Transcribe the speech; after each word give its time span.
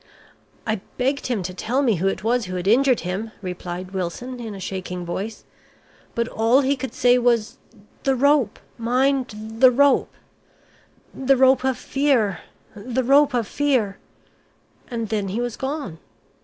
"I 0.65 0.77
begged 0.97 1.27
him 1.27 1.43
to 1.43 1.53
tell 1.53 1.83
me 1.83 1.97
who 1.97 2.07
it 2.07 2.23
was 2.23 2.45
who 2.45 2.55
had 2.55 2.67
injured 2.67 3.01
him," 3.01 3.31
replied 3.39 3.91
Wilson, 3.91 4.39
in 4.39 4.55
a 4.55 4.59
shaking 4.59 5.05
voice, 5.05 5.43
"but 6.15 6.27
all 6.27 6.61
he 6.61 6.75
could 6.75 6.95
say 6.95 7.19
was, 7.19 7.59
'The 8.01 8.15
rope 8.15 8.57
mind 8.79 9.35
the 9.59 9.69
Rope 9.69 10.15
the 11.13 11.37
Rope 11.37 11.63
of 11.63 11.77
Fear 11.77 12.39
the 12.75 13.03
Rope 13.03 13.35
of 13.35 13.47
Fear,' 13.47 13.99
and 14.89 15.09
then 15.09 15.27
he 15.27 15.39
was 15.39 15.55
gone. 15.55 15.99